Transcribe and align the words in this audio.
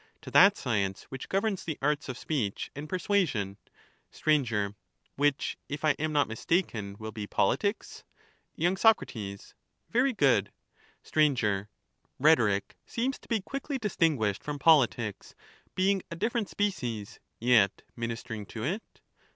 To 0.23 0.31
that 0.31 0.57
science 0.57 1.03
which 1.09 1.29
governs 1.29 1.63
the 1.63 1.77
arts 1.79 2.09
of 2.09 2.17
speech 2.17 2.71
and 2.75 2.89
persuasion. 2.89 3.57
Sir. 4.09 4.73
Which, 5.15 5.59
if 5.69 5.85
I 5.85 5.91
am 5.99 6.11
not 6.11 6.27
mistaken, 6.27 6.95
will 6.97 7.11
be 7.11 7.27
politics? 7.27 8.03
This 8.57 8.83
art 8.83 9.15
is 9.15 9.31
Y. 9.31 9.35
Soc. 9.45 9.55
Very 9.91 10.13
good. 10.13 10.51
|!j>Hto°^ 11.03 11.37
Sir. 11.37 11.67
Rhetoric 12.17 12.75
seems 12.87 13.19
to 13.19 13.27
be 13.29 13.41
quickly 13.41 13.77
distinguished 13.77 14.43
from 14.43 14.55
which 14.55 14.61
is 14.61 14.65
politics, 14.65 15.35
being 15.75 16.01
a 16.09 16.15
different 16.15 16.49
species, 16.49 17.19
yet 17.39 17.83
ministering 17.95 18.47
to 18.47 18.63
it. 18.63 19.01